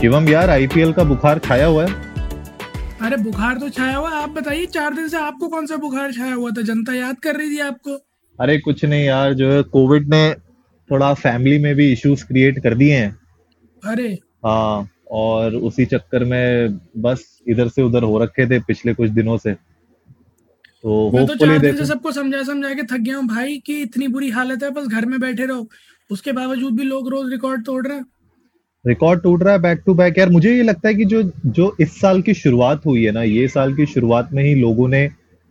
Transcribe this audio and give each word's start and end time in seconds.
शिवम 0.00 0.28
यार 0.28 0.50
आईपीएल 0.50 0.92
का 0.92 1.04
बुखार 1.04 1.38
छाया 1.38 1.66
हुआ 1.66 1.84
है? 1.86 1.92
अरे 3.02 3.16
बुखार 3.16 3.58
तो 3.58 3.68
छाया 3.68 3.96
हुआ 3.96 4.10
आप 4.10 4.30
बताइए 4.30 4.66
चार 4.66 4.94
दिन 4.94 5.08
से 5.08 5.16
आपको 5.16 5.48
कौन 5.48 5.66
सा 5.66 5.76
बुखार 5.76 6.12
छाया 6.12 6.34
हुआ 6.34 6.50
था? 6.50 6.62
जनता 6.62 6.94
याद 6.94 7.18
कर 7.18 7.36
रही 7.36 7.50
थी 7.50 7.58
आपको? 7.58 7.94
अरे 8.38 8.58
कुछ 8.58 8.84
नहीं 8.84 9.04
यार 9.04 9.34
जो 9.34 9.50
है 9.52 9.62
कोविड 9.62 10.08
ने 10.08 10.34
थोड़ा 10.90 11.12
फैमिली 11.14 11.58
में 11.58 11.74
भी 11.74 11.90
इश्यूज़ 11.92 12.24
क्रिएट 12.24 12.58
कर 12.62 12.74
दिए 12.74 12.96
हैं। 12.96 13.16
अरे। 13.82 14.08
हाँ 14.46 14.88
और 15.10 15.54
उसी 15.54 15.84
चक्कर 15.84 16.24
में 16.24 16.78
बस 16.98 17.24
इधर 17.48 17.68
से 17.68 17.82
उधर 17.82 18.02
हो 18.02 18.18
रखे 18.18 18.46
थे 18.46 18.58
पिछले 18.58 18.94
कुछ 18.94 19.10
दिनों 19.10 19.36
से। 19.36 19.52
तो 19.52 21.10
मैं 21.14 21.26
तो 21.26 21.34
चार 21.34 21.48
दिन 21.48 21.60
से 21.60 21.72
देखो। 21.72 21.84
सबको 21.84 22.12
समझा 22.12 22.42
समझा 22.42 22.72
के 22.74 22.82
थक 22.82 22.98
गया 22.98 23.16
हूँ 23.16 23.26
भाई 23.26 23.58
कि 23.66 23.80
इतनी 23.82 24.08
बुरी 24.08 24.30
हालत 24.30 24.62
है 24.62 24.70
बस 24.70 24.86
घर 24.86 25.06
में 25.06 25.18
बैठे 25.20 25.46
रहो। 25.46 25.68
उसके 26.10 26.32
बावजूद 26.32 26.76
भी 26.76 26.84
लोग 26.84 27.08
रोज 27.08 27.30
रिकॉर्ड 27.30 27.64
तोड़ 27.66 27.86
रहे 27.86 27.96
हैं। 27.96 28.04
रिकॉर्ड 28.86 29.20
टूट 29.22 29.42
रहा 29.42 29.52
है 29.52 29.58
बैक 29.58 29.82
टू 29.86 29.94
बैक 29.94 30.18
यार 30.18 30.28
मुझे 30.30 30.54
ये 30.56 30.62
लगता 30.62 30.88
है 30.88 30.94
कि 30.94 31.04
जो 31.04 31.22
जो 31.46 31.74
इस 31.80 32.00
साल 32.00 32.20
की 32.22 32.34
शुरुआत 32.34 32.86
हुई 32.86 33.04
है 33.04 33.12
ना 33.12 33.22
ये 33.22 33.46
साल 33.48 33.74
की 33.74 33.86
शुरुआत 33.86 34.32
में 34.32 34.42
ही 34.44 34.54
लोगों 34.54 34.88
ने 34.88 35.08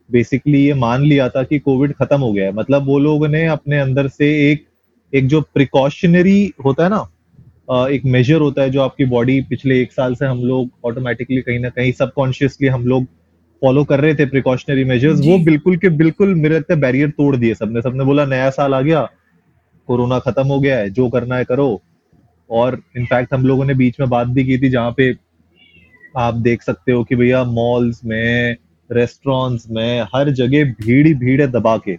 बेसिकली 0.09 0.63
ये 0.65 0.73
मान 0.73 1.01
लिया 1.01 1.27
था 1.29 1.43
कि 1.43 1.59
कोविड 1.59 1.93
खत्म 1.93 2.19
हो 2.19 2.31
गया 2.33 2.45
है। 2.45 2.53
मतलब 2.53 2.85
वो 2.85 2.99
लोगों 2.99 3.27
ने 3.27 3.45
अपने 3.47 3.79
अंदर 3.79 4.07
से 4.07 4.27
एक 4.51 4.65
एक 5.13 5.27
जो 5.27 5.41
प्रिकॉशनरी 5.53 6.53
होता 6.65 6.83
है 6.83 6.89
ना 6.89 7.87
एक 7.87 8.05
मेजर 8.05 8.41
होता 8.41 8.61
है 8.61 8.69
जो 8.69 8.81
आपकी 8.81 9.05
बॉडी 9.05 9.39
पिछले 9.41 9.79
एक 9.81 9.91
साल 9.91 10.15
से 10.15 10.25
हम 10.25 10.43
लोग 10.43 10.69
ऑटोमेटिकली 10.85 11.41
कहीं 11.41 11.59
ना 11.59 11.69
कहीं 11.69 11.91
सबकॉन्शियसली 11.91 12.67
हम 12.67 12.85
लोग 12.87 13.05
फॉलो 13.61 13.83
कर 13.83 13.99
रहे 13.99 14.15
थे 14.15 14.25
प्रिकॉशनरी 14.25 14.83
मेजर्स 14.83 15.19
वो 15.19 15.37
बिल्कुल 15.45 15.77
के 15.77 15.89
बिल्कुल 15.97 16.33
मेरे 16.35 16.55
लगता 16.55 16.73
है 16.73 16.79
बैरियर 16.79 17.09
तोड़ 17.09 17.35
दिए 17.35 17.53
सबने। 17.55 17.81
सबने 17.81 18.03
बोला 18.03 18.25
नया 18.25 18.49
साल 18.51 18.73
आ 18.73 18.81
गया 18.81 19.01
कोरोना 19.89 20.19
खत्म 20.19 20.47
हो 20.47 20.59
गया 20.59 20.77
है 20.77 20.89
जो 20.89 21.09
करना 21.09 21.35
है 21.35 21.45
करो। 21.45 21.81
और 22.49 22.81
इनफैक्ट 22.97 23.33
हम 23.33 23.45
लोगों 23.45 23.65
ने 23.65 23.73
बीच 23.73 23.99
में 23.99 24.09
बात 24.09 24.27
भी 24.27 24.45
की 24.45 24.57
थी 24.57 24.69
जहाँ 24.69 24.93
पे 24.97 25.15
आप 26.17 26.33
देख 26.33 26.61
सकते 26.61 26.91
हो 26.91 27.03
कि 27.03 27.15
भैया 27.15 27.43
मॉल्स 27.43 28.03
में 28.05 28.55
रेस्टोरेंट्स 28.89 29.69
में, 29.69 30.01
हर 30.15 30.29
जगह 30.29 30.73
भीड़ 30.81 31.07
ही 31.07 31.13
भीड़ 31.13 31.41
है 31.41 31.47
दबा 31.47 31.77
के। 31.77 31.95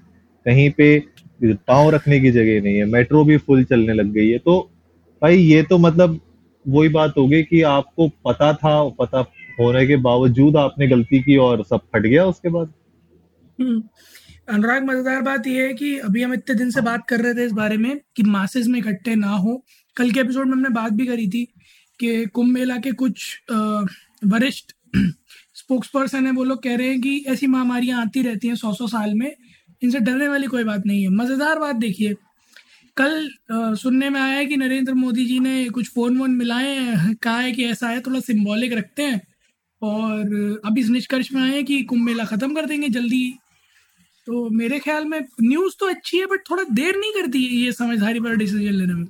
कहीं 0.47 0.71
पे 0.71 0.99
पाँव 1.45 1.91
रखने 1.91 2.21
की 2.21 2.31
जगह 2.31 2.63
नहीं 2.63 2.77
है 2.77 2.85
मेट्रो 2.85 3.25
भी 3.25 3.37
फुल 3.37 3.65
चलने 3.65 3.93
लग 3.93 4.13
गई 4.13 4.29
है। 4.31 4.39
तो 4.39 4.61
भाई 5.23 5.37
ये 5.37 5.63
तो 5.63 5.79
मतलब 5.79 6.21
वही 6.69 6.89
बात 6.89 7.15
हो 7.19 7.27
गई 7.29 7.43
कि 7.43 7.63
आपको 7.63 8.09
पता 8.09 8.53
था, 8.53 8.89
पता 8.89 9.25
होने 9.61 9.87
के 9.87 9.97
बावजूद 9.97 10.57
आपने 10.57 10.87
गलती 10.89 11.21
की 11.23 11.37
और 11.37 11.65
सब 11.65 11.81
फट 11.93 12.03
गया 12.03 12.25
उसके 12.25 12.49
बाद। 12.49 12.73
हम्म। 13.61 13.83
अनुराग, 14.49 14.85
मज़ेदार 14.85 15.23
बात 15.23 15.47
यह 15.47 15.63
है 15.63 15.73
कि 15.75 15.99
अभी 15.99 16.23
हम 16.23 16.35
इतने 16.35 16.55
दिन 16.55 16.71
से 16.71 16.81
बात 16.81 17.07
कर 17.09 17.21
रहे 17.21 17.35
थे 17.35 17.45
इस 17.45 17.53
बारे 17.53 17.77
में 17.77 18.01
कि 18.17 18.23
मासेस 18.23 18.67
में 18.67 18.79
इकट्ठे 18.79 19.15
ना 19.15 19.31
हो 19.37 19.65
कल 19.97 20.11
के 20.11 20.21
एपिसोड 20.21 20.47
में 20.47 20.53
हमने 20.53 20.69
बात 20.69 20.93
भी 20.93 21.07
करी 21.07 21.27
थी 21.29 21.45
कि 22.01 22.25
कुंभ 22.27 22.53
मेला 22.53 22.77
के 22.77 22.93
कुछ 22.93 23.27
वरिष्ठ 24.25 24.73
स्पोक्स 25.57 25.89
पर्सन 25.89 26.27
है 26.27 26.33
वो 26.33 26.45
लोग 26.45 26.63
कह 26.63 26.77
रहे 26.77 26.89
हैं 26.89 27.01
कि 27.01 27.17
ऐसी 27.29 27.47
महामारियाँ 27.47 28.01
आती 28.01 28.23
रहती 28.23 28.49
हैं 28.49 28.55
सौ 28.57 28.73
सौ 28.75 28.87
साल 28.87 29.15
में। 29.15 29.31
इनसे 29.83 29.99
डरने 30.01 30.29
वाली 30.29 30.47
कोई 30.47 30.65
बात 30.65 30.87
नहीं 30.87 31.03
है। 31.03 31.09
मज़ेदार 31.09 31.59
बात 31.59 31.77
देखिए 31.77 32.15
कल 32.97 33.29
अ, 33.51 33.75
सुनने 33.75 34.11
में 34.11 34.21
आया 34.21 34.37
है 34.37 34.47
कि 34.47 34.57
नरेंद्र 34.57 34.95
मोदी 34.95 35.25
जी 35.27 35.39
ने 35.41 35.69
कुछ 35.71 35.89
फ़ोन 35.95 36.19
वोन 36.19 36.31
मिलाए 36.37 36.75
हैं 36.79 37.15
कहा 37.23 37.39
है 37.41 37.53
कि 37.53 37.65
ऐसा 37.65 37.89
है 37.89 38.01
थोड़ा 38.01 38.21
सिम्बॉलिक 38.21 38.73
रखते 38.73 39.03
हैं। 39.03 39.21
और 39.83 40.61
अब 40.65 40.79
इस 40.79 40.89
निष्कर्ष 40.91 41.33
में 41.33 41.43
आए 41.43 41.63
कि 41.63 41.83
कुंभ 41.85 42.03
मेला 42.03 42.25
खत्म 42.25 42.55
कर 42.55 42.67
देंगे 42.67 42.89
जल्दी। 42.89 43.25
तो 44.27 44.49
मेरे 44.51 44.79
ख्याल 44.79 45.05
में 45.05 45.21
न्यूज़ 45.43 45.75
तो 45.81 45.89
अच्छी 45.89 46.19
है 46.19 46.27
बट 46.27 46.41
थोड़ा 46.51 46.63
देर 46.73 46.97
नहीं 46.97 47.13
करती 47.13 47.39
ये 47.65 47.73
समझदारी 47.73 48.21
पर 48.21 48.37
डिसीज़न 48.37 48.73
लेने 48.75 48.95
में। 48.95 49.07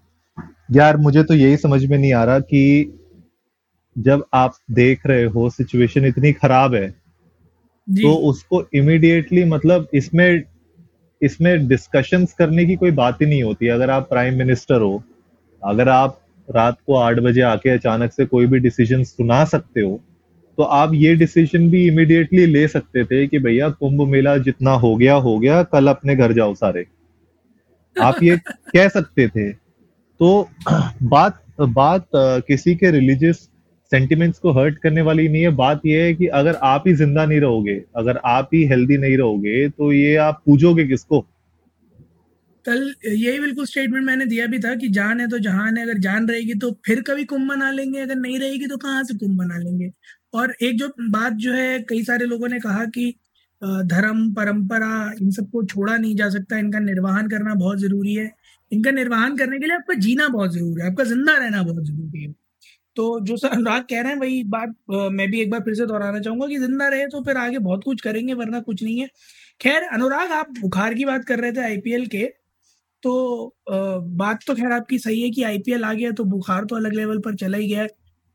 यार 0.68 0.96
मुझे 0.96 1.22
तो 1.22 1.34
यही 1.34 1.56
समझ 1.56 1.84
में 1.84 1.98
नहीं 1.98 2.12
आ 2.14 2.24
रहा 2.24 2.38
कि 2.40 2.92
जब 3.96 4.24
आप 4.34 4.54
देख 4.70 5.06
रहे 5.06 5.24
हो 5.24 5.50
सिचुएशन 5.50 6.04
इतनी 6.04 6.32
खराब 6.32 6.74
है 6.74 6.88
जी। 7.88 8.02
तो 8.02 8.12
उसको 8.12 8.64
इमिडिएटली 8.74 9.44
मतलब 9.44 9.88
इसमें 9.94 10.42
इसमें 11.22 11.68
डिस्कशंस 11.68 12.32
करने 12.32 12.64
की 12.66 12.76
कोई 12.76 12.90
बात 12.90 13.20
ही 13.22 13.26
नहीं 13.26 13.42
होती। 13.42 13.68
अगर 13.68 13.90
आप 13.90 14.08
प्राइम 14.08 14.38
मिनिस्टर 14.38 14.80
हो 14.80 15.02
अगर 15.62 15.88
आप 15.88 16.20
रात 16.48 16.78
को 16.86 16.96
आठ 16.96 17.18
बजे 17.18 17.40
आके 17.40 17.70
अचानक 17.70 18.12
से 18.12 18.26
कोई 18.26 18.46
भी 18.46 18.58
डिसीज़न 18.58 19.04
सुना 19.04 19.44
सकते 19.44 19.80
हो 19.80 20.00
तो 20.58 20.62
आप 20.62 20.90
ये 20.94 21.14
डिसीज़न 21.16 21.70
भी 21.70 21.86
इमिडिएटली 21.86 22.46
ले 22.46 22.66
सकते 22.68 23.04
थे 23.04 23.26
कि 23.26 23.38
भैया 23.38 23.68
कुंभ 23.70 24.02
मेला 24.08 24.36
जितना 24.38 24.70
हो 24.70 24.94
गया 24.96 25.14
हो 25.14 25.38
गया 25.38 25.62
कल 25.62 25.88
अपने 25.88 26.16
घर 26.16 26.32
जाओ 26.32 26.54
सारे। 26.54 26.86
आप 27.96 28.22
ये 28.22 28.36
कह 28.74 28.88
सकते 28.88 29.28
थे। 29.28 29.65
तो 30.20 30.48
बात 31.04 31.42
बात 31.60 32.08
किसी 32.48 32.74
के 32.76 32.90
रिलीजियस 32.90 33.48
सेंटिमेंट्स 33.92 34.38
को 34.38 34.52
हर्ट 34.52 34.78
करने 34.78 35.02
वाली 35.02 35.28
नहीं 35.28 35.42
है। 35.42 35.50
बात 35.56 35.80
यह 35.86 36.02
है 36.04 36.14
कि 36.14 36.26
अगर 36.34 36.54
आप 36.64 36.84
ही 36.86 36.94
ज़िंदा 36.94 37.24
नहीं 37.26 37.40
रहोगे, 37.40 37.74
अगर 37.96 38.16
आप 38.26 38.48
ही 38.54 38.64
हेल्दी 38.66 38.96
नहीं 38.98 39.16
रहोगे 39.18 39.68
तो 39.68 39.92
ये 39.92 40.14
आप 40.18 40.42
पूजोगे 40.46 40.86
किसको? 40.86 41.20
कल 42.64 42.94
यही 43.06 43.38
बिल्कुल 43.40 43.66
स्टेटमेंट 43.66 44.04
मैंने 44.06 44.26
दिया 44.26 44.46
भी 44.46 44.58
था 44.58 44.74
कि 44.74 44.88
जान 44.90 45.20
है 45.20 45.26
तो 45.28 45.38
जहान 45.38 45.76
है, 45.76 45.82
अगर 45.84 45.98
जान 45.98 46.26
रहेगी 46.28 46.54
तो 46.56 46.70
फिर 46.86 47.00
कभी 47.02 47.24
कुंभ 47.24 47.48
मना 47.48 47.70
लेंगे, 47.70 48.00
अगर 48.00 48.16
नहीं 48.16 48.38
रहेगी 48.38 48.66
तो 48.66 48.76
कहाँ 48.78 49.04
से 49.04 49.16
कुंभ 49.18 49.38
मना 49.40 49.58
लेंगे? 49.58 49.90
और 50.34 50.54
एक 50.62 50.78
जो 50.78 50.88
बात 51.10 51.32
जो 51.34 51.52
है, 51.52 51.78
कई 51.80 52.02
सारे 52.04 52.26
लोगों 52.26 52.48
ने 52.48 52.58
कहा 52.60 52.84
कि 52.86 53.14
धर्म, 53.62 54.32
परंपरा 54.34 55.12
इन 55.22 55.30
सबको 55.32 55.62
छोड़ा 55.64 55.96
नहीं 55.96 56.14
जा 56.16 56.28
सकता, 56.30 56.58
इनका 56.58 56.78
निर्वहन 56.80 57.28
करना 57.28 57.54
बहुत 57.54 57.78
ज़रूरी 57.78 58.14
है। 58.14 58.30
इनका 58.72 58.90
निर्वहन 58.92 59.36
करने 59.36 59.58
के 59.58 59.66
लिए 59.66 59.76
आपका 59.76 59.94
जीना 59.96 60.28
बहुत 60.28 60.52
ज़रूरी 60.52 60.82
है, 60.82 60.90
आपका 60.90 61.04
ज़िंदा 61.04 61.36
रहना 61.36 61.62
बहुत 61.62 61.84
ज़रूरी 61.84 62.22
है। 62.22 62.32
तो 62.96 63.20
जो 63.20 63.36
सर 63.36 63.48
अनुराग 63.48 63.82
कह 63.90 64.00
रहे 64.02 64.12
हैं, 64.12 64.18
वही 64.20 64.42
बात 64.46 64.74
मैं 64.90 65.30
भी 65.30 65.40
एक 65.40 65.50
बार 65.50 65.60
फिर 65.60 65.74
से 65.74 65.86
दोहराना 65.86 66.20
चाहूँगा 66.20 66.46
कि 66.46 66.56
ज़िंदा 66.58 66.88
रहे 66.88 67.06
तो 67.08 67.20
फिर 67.24 67.36
आगे 67.36 67.58
बहुत 67.60 67.84
कुछ 67.84 68.00
करेंगे, 68.00 68.34
वरना 68.34 68.60
कुछ 68.60 68.82
नहीं 68.82 68.98
है। 69.00 69.08
खैर, 69.60 69.82
अनुराग, 69.84 70.32
आप 70.32 70.50
बुखार 70.60 70.94
की 70.94 71.04
बात 71.04 71.24
कर 71.24 71.40
रहे 71.40 71.52
थे 71.52 71.60
आईपीएल 71.62 72.06
के 72.06 72.24
तो 73.02 73.56
बात 73.70 74.40
तो 74.46 74.54
खैर 74.54 74.72
आपकी 74.72 74.98
सही 74.98 75.20
है 75.22 75.30
कि 75.30 75.42
आईपीएल 75.44 75.84
आ 75.84 75.92
गया 75.92 76.10
तो 76.12 76.24
बुखार 76.26 76.64
तो 76.64 76.76
अलग 76.76 76.94
लेवल 76.94 77.18
पर 77.18 77.34
चला 77.34 77.58
ही 77.58 77.68
गया 77.68 77.86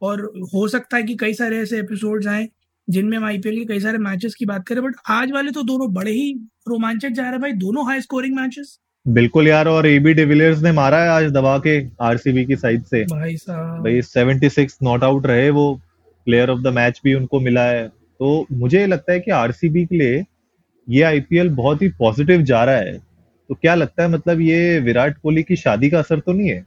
और 0.02 0.22
हो 0.54 0.68
सकता 0.68 0.98
है 0.98 1.04
कि 1.04 1.16
कई 1.16 1.34
सारे 1.34 1.58
ऐसे 1.60 1.80
एपिसोड्स 1.80 2.28
आए 2.28 2.48
जिनमें 2.88 3.18
हम 3.18 3.26
आईपीएल 3.26 3.58
के 3.58 3.66
कई 3.66 3.80
सारे 3.80 3.98
मैचेस 4.00 4.36
की 4.36 4.46
बात 4.46 4.68
करें 4.68 4.84
बट 4.84 4.96
आज 5.10 5.32
वाले 5.32 5.52
तो 5.52 5.64
दोनों 5.64 5.92
बड़े 5.94 6.12
ही 6.12 6.32
रोमांचक 6.68 7.10
जा 7.10 7.24
रहे 7.24 7.32
हैं 7.32 7.42
भाई, 7.42 7.52
दोनों 7.54 7.86
हाई 7.88 8.02
स्कोरिंग 8.02 8.36
मैचेस 8.36 8.78
बिल्कुल 9.08 9.48
यार 9.48 9.68
और 9.68 9.88
एबी 9.88 10.14
डिविलियर्स 10.14 10.62
ने 10.62 10.72
मारा 10.72 11.04
है 11.04 11.10
आज 11.10 11.32
दबा 11.32 11.58
के 11.58 11.88
आरसीबी 12.02 12.46
की 12.46 12.56
साइड 12.56 12.84
से। 12.84 13.04
भाई 13.04 13.38
साहब। 13.38 13.84
भाई 13.84 14.02
76 14.02 14.78
नॉट 14.84 15.04
आउट 15.04 15.26
रहे 15.26 15.50
वो 15.50 15.82
प्लेयर 16.26 16.50
ऑफ़ 16.50 16.60
द 16.60 16.68
मैच 16.68 17.02
भी 17.04 17.14
उनको 17.14 17.40
मिला 17.40 17.66
है। 17.66 17.88
तो 17.88 18.46
मुझे 18.52 18.88
लगता 18.88 19.14
है 19.14 19.20
कि 19.20 19.32
आरसीबी 19.32 19.86
के 19.86 19.98
लिए 19.98 20.26
ये 20.90 21.02
आईपीएल 21.02 21.50
बहुत 21.50 21.82
ही 21.82 21.90
पॉजिटिव 21.90 22.42
जा 22.42 22.64
रहा 22.64 22.76
है। 22.76 22.98
तो 23.50 23.56
क्या 23.56 23.76
लगता 23.76 24.04
है 24.04 24.10
मतलब 24.10 24.42
ये 24.42 24.80
विराट 24.80 25.18
कोहली 25.18 25.44
की 25.44 25.56
शादी 25.56 25.90
का 25.90 26.00
असर 26.00 26.20
तो 26.20 26.34
नहीं 26.34 26.50
है? 26.50 26.66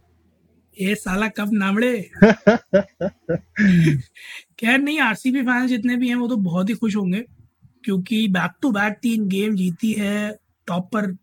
ये 0.81 0.95
साला 0.95 1.29
कब 1.29 1.51
नामड़े? 1.53 2.11
खैर 4.59 4.79
नहीं 4.79 5.01
आरसीबी 5.01 5.43
फैंस 5.43 5.69
जितने 5.69 5.97
भी 5.97 6.09
हैं 6.09 6.17
वो 6.17 6.29
तो 6.29 6.37
बहुत 6.37 6.69
ही 6.69 6.75
खुश 6.75 6.97
होंगे 6.97 7.25
क्योंकि 7.85 8.29
बैक 8.29 8.51
टू 8.63 8.71
बैक 8.71 8.93
तीन 9.03 9.29
गेम 9.29 9.57
जीती 9.57 9.93
है 9.93 10.37
टॉप 10.67 10.91
पर 10.93 11.17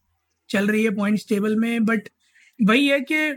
चल 0.52 0.68
रही 0.68 0.84
है 0.84 0.90
पॉइंट्स 0.96 1.26
टेबल 1.30 1.56
में 1.56 1.86
बट 1.86 2.10
वही 2.60 2.88
है 2.88 3.00
कि 3.02 3.30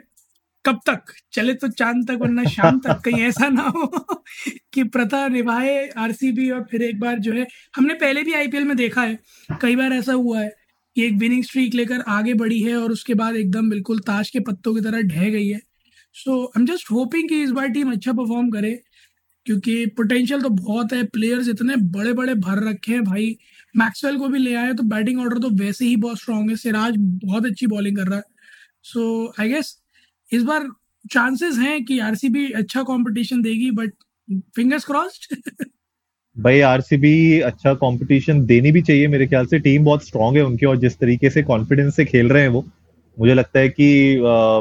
कब 0.64 0.80
तक? 0.86 1.12
चले 1.32 1.54
तो 1.54 1.68
चाँद 1.68 2.06
तक, 2.08 2.18
वरना 2.20 2.44
शाम 2.44 2.78
तक 2.78 3.00
कहीं 3.04 3.22
ऐसा 3.22 3.48
ना 3.48 3.62
हो 3.62 3.86
कि 4.74 4.84
प्रथा 4.84 5.28
निभाए 5.28 5.88
आरसीबी 5.98 6.50
और 6.50 6.64
फिर 6.70 6.82
एक 6.82 7.00
बार 7.00 7.18
जो 7.18 7.32
है, 7.32 7.46
हमने 7.76 7.94
पहले 7.94 8.22
भी 8.22 8.32
आईपीएल 8.32 8.64
में 8.64 8.76
देखा 8.76 9.02
है, 9.02 9.18
कई 9.62 9.76
बार 9.76 9.92
ऐसा 9.92 10.12
हुआ 10.12 10.40
है, 10.40 10.48
कि 10.96 11.04
एक 11.06 11.14
विनिंग 11.14 11.44
स्ट्रीक 11.44 11.74
लेकर 11.74 12.00
आगे 12.08 12.34
बढ़ी 12.34 12.60
है 12.62 12.76
और 12.76 12.92
उसके 12.92 13.14
बाद 13.14 13.36
एकदम 13.36 13.70
बिल्कुल 13.70 13.98
ताश 14.00 14.30
के 14.30 14.40
पत्तों 14.40 14.74
की 14.74 14.80
तरह 14.80 15.02
ढह 15.02 15.30
गई 15.30 15.48
है। 15.48 15.60
So 16.16 16.44
I 16.46 16.60
am 16.60 16.66
just 16.66 16.90
hoping 16.92 17.28
कि 17.28 17.42
इस 17.42 17.50
बार 17.50 17.68
टीम 17.68 17.92
अच्छा 17.92 18.12
परफॉर्म 18.12 18.50
करे 18.50 18.72
क्योंकि 19.46 19.84
पोटेंशियल 19.96 20.42
तो 20.42 20.48
बहुत 20.50 20.92
है 20.92 21.02
प्लेयर्स 21.06 21.48
इतने 21.48 21.76
बड़े 21.92 22.12
बड़े 22.12 22.34
भर 22.36 22.62
रखे 22.68 22.92
हैं 22.92 23.02
भाई। 23.04 23.36
मैक्सवेल 23.74 24.16
को 24.18 24.28
भी 24.28 24.38
ले 24.38 24.54
आए 24.54 24.72
तो 24.74 24.82
बैटिंग 24.84 25.20
ऑर्डर 25.20 25.38
तो 25.38 25.50
वैसे 25.56 25.84
ही 25.84 25.96
बहुत 25.98 26.20
स्ट्रांग 26.20 26.50
है। 26.50 26.56
सिराज 26.56 26.94
बहुत 26.98 27.46
अच्छी 27.46 27.66
बॉलिंग 27.66 27.96
कर 27.96 28.06
रहा 28.06 28.16
है। 28.16 28.24
सो 28.84 29.32
आई 29.40 29.48
गेस 29.48 29.76
इस 30.30 30.42
बार 30.42 30.68
चांसेस 31.12 31.58
हैं 31.58 31.84
कि 31.84 31.98
आरसीबी 32.00 32.50
अच्छा 32.52 32.82
कंपटीशन 32.84 33.42
देगी 33.42 33.70
बट 33.72 33.92
फिंगर्स 34.56 34.84
क्रॉस्ड 34.84 35.34
भाई 36.36 36.60
आरसीबी 36.62 37.40
अच्छा 37.42 37.72
कंपटीशन 37.76 38.44
देनी 38.46 38.70
भी 38.72 38.82
चाहिए 38.82 39.08
मेरे 39.08 39.26
ख्याल 39.26 39.46
से। 39.46 39.58
टीम 39.58 39.84
बहुत 39.84 40.06
स्ट्रांग 40.06 40.36
है 40.36 40.44
उनकी 40.44 40.66
और 40.66 40.76
जिस 40.76 40.98
तरीके 40.98 41.30
से 41.30 41.42
कॉन्फिडेंस 41.42 41.96
से 41.96 42.04
खेल 42.04 42.28
रहे 42.28 42.42
हैं 42.42 42.48
वो 42.48 42.64
मुझे 43.16 43.34
लगता 43.34 43.58
है 43.58 43.68
कि 43.68 44.16
आ, 44.16 44.60